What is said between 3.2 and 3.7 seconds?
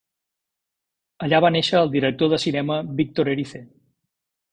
Erice.